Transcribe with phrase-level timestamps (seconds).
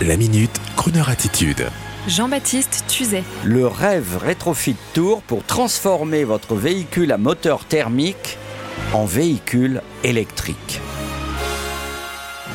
[0.00, 1.68] La minute, Kroneur attitude.
[2.08, 3.22] Jean-Baptiste Tuzet.
[3.44, 8.36] Le rêve Retrofit Tour pour transformer votre véhicule à moteur thermique
[8.94, 10.80] en véhicule électrique.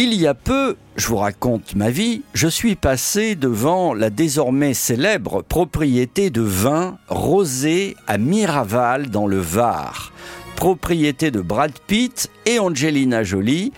[0.00, 4.74] Il y a peu, je vous raconte ma vie, je suis passé devant la désormais
[4.74, 10.12] célèbre propriété de vin rosé à Miraval dans le Var,
[10.56, 13.72] propriété de Brad Pitt et Angelina Jolie,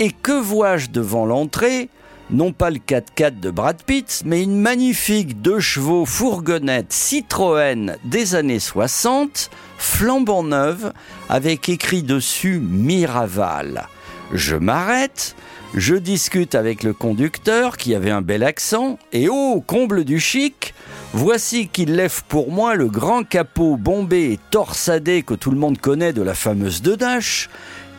[0.00, 1.88] et que vois-je devant l'entrée?
[2.30, 8.34] Non pas le 4x4 de Brad Pitt, mais une magnifique deux chevaux fourgonnette Citroën des
[8.34, 10.92] années 60, flambant neuve,
[11.28, 13.86] avec écrit dessus Miraval.
[14.32, 15.36] Je m'arrête,
[15.74, 20.74] je discute avec le conducteur qui avait un bel accent, et oh, comble du chic,
[21.12, 25.78] voici qu'il lève pour moi le grand capot bombé et torsadé que tout le monde
[25.78, 27.48] connaît de la fameuse de Dash,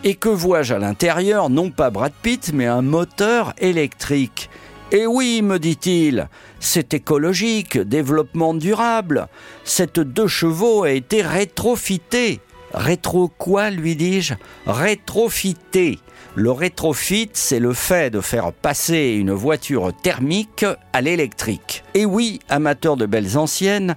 [0.03, 4.49] et que vois-je à l'intérieur Non pas Brad Pitt, mais un moteur électrique.
[4.91, 6.29] Et oui, me dit-il,
[6.59, 9.27] c'est écologique, développement durable.
[9.65, 12.39] Cette deux chevaux a été rétrofitée.
[12.73, 14.35] Rétro quoi, lui dis-je?
[14.65, 15.99] Rétrofitée.
[16.35, 21.83] Le rétrofit, c'est le fait de faire passer une voiture thermique à l'électrique.
[21.95, 23.95] Et oui, amateur de belles anciennes,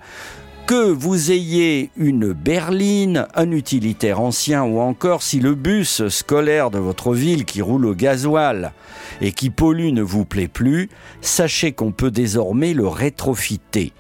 [0.71, 6.79] que vous ayez une berline, un utilitaire ancien ou encore si le bus scolaire de
[6.79, 8.71] votre ville qui roule au gasoil
[9.21, 10.89] et qui pollue ne vous plaît plus,
[11.23, 13.93] sachez qu'on peut désormais le rétrofiter.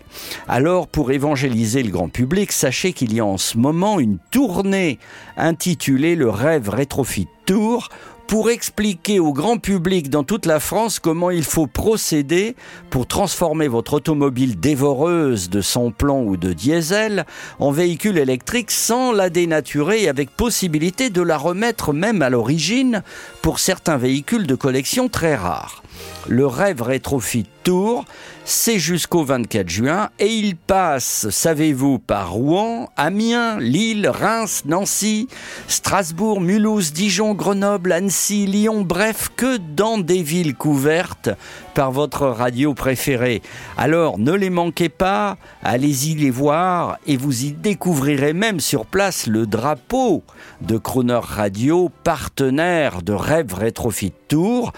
[0.46, 5.00] Alors, pour évangéliser le grand public, sachez qu'il y a en ce moment une tournée
[5.36, 7.88] intitulée Le rêve rétrofit tour
[8.30, 12.54] pour expliquer au grand public dans toute la France comment il faut procéder
[12.88, 17.26] pour transformer votre automobile dévoreuse de son plomb ou de diesel
[17.58, 23.02] en véhicule électrique sans la dénaturer et avec possibilité de la remettre même à l'origine
[23.42, 25.82] pour certains véhicules de collection très rares.
[26.28, 28.04] Le rêve rétrofit Tour,
[28.44, 35.28] c'est jusqu'au 24 juin et il passe, savez-vous, par Rouen, Amiens, Lille, Reims, Nancy,
[35.68, 41.30] Strasbourg, Mulhouse, Dijon, Grenoble, Annecy, Lyon, bref, que dans des villes couvertes
[41.74, 43.42] par votre radio préférée.
[43.76, 49.26] Alors ne les manquez pas, allez-y les voir et vous y découvrirez même sur place
[49.26, 50.22] le drapeau
[50.62, 54.72] de Crooner Radio, partenaire de Rêve Rétrofit Tour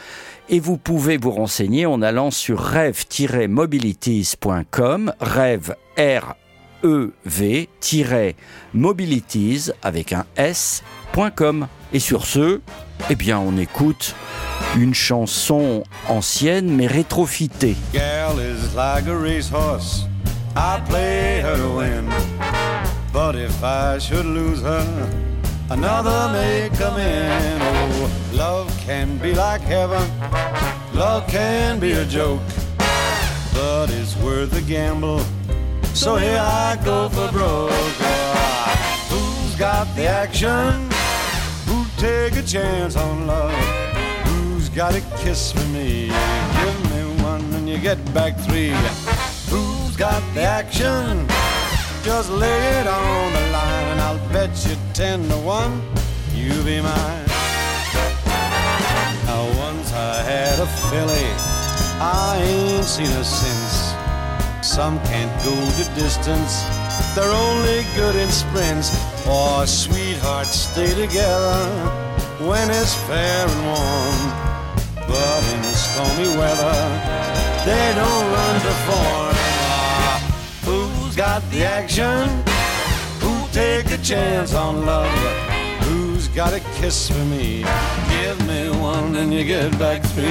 [0.48, 6.34] et vous pouvez vous renseigner en allant sur rêve-mobilities.com, rêve R
[6.84, 7.70] E V
[8.74, 11.68] mobilities avec un s.com.
[11.92, 12.60] Et sur ce,
[13.10, 14.14] eh bien on écoute
[14.76, 17.76] une chanson ancienne mais rétrofitée.
[17.92, 20.06] Girl is like a racehorse.
[20.56, 22.08] I play her to win.
[23.12, 24.84] But if I should lose her,
[25.70, 27.60] another may come in.
[27.60, 30.02] Oh, love can be like heaven,
[30.94, 32.40] love can be a joke,
[33.52, 35.20] but it's worth a gamble.
[35.94, 37.70] So here I go for broke.
[39.10, 40.90] Who's got the action?
[41.66, 43.52] Who'd take a chance on love?
[44.26, 46.08] Who's got a kiss for me?
[46.08, 48.74] Give me one and you get back three.
[49.50, 51.26] Who's got the action?
[52.02, 55.80] Just lay it on the line and I'll bet you ten to one
[56.34, 57.21] you'll be mine.
[60.62, 61.26] A filly,
[61.98, 63.96] I ain't seen her since.
[64.64, 66.62] Some can't go the distance,
[67.16, 68.94] they're only good in sprints.
[69.26, 71.66] Or sweethearts stay together
[72.46, 74.20] when it's fair and warm.
[75.08, 76.78] But in stormy weather,
[77.66, 79.34] they don't run to form.
[80.62, 82.28] Who's got the action?
[83.18, 85.31] Who'll take a chance on love?
[86.34, 87.64] Got a kiss for me?
[88.08, 90.24] Give me one and you get back three.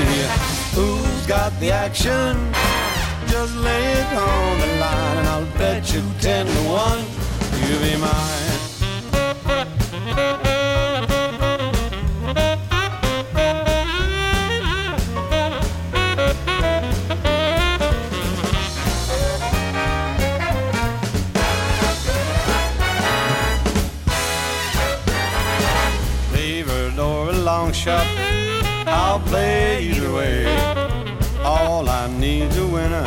[0.73, 2.35] Who's got the action?
[3.27, 7.05] Just lay it on the line and I'll bet you ten to one
[7.67, 8.60] you'll be mine.
[27.71, 28.07] Long shot,
[28.87, 30.45] I'll play either way.
[31.43, 33.05] All I need's a winner,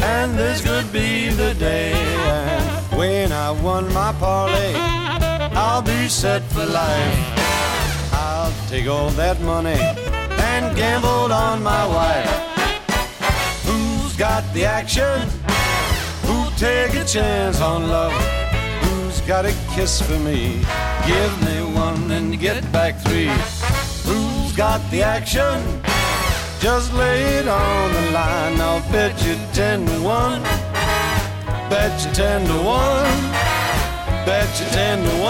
[0.00, 1.92] and this could be the day.
[1.92, 4.74] And when I won my parlay,
[5.56, 7.18] I'll be set for life.
[8.12, 9.80] I'll take all that money
[10.50, 12.30] and gamble on my wife.
[13.66, 15.20] Who's got the action?
[16.26, 18.12] Who'll take a chance on love?
[18.82, 20.60] Who's got a kiss for me?
[21.06, 21.69] Give me
[22.32, 23.30] and get back three.
[24.04, 25.58] Who's got the action?
[26.60, 28.60] Just lay it on the line.
[28.60, 30.42] I'll bet you ten to one.
[31.70, 33.20] Bet you ten to one.
[34.26, 35.29] Bet you ten to one.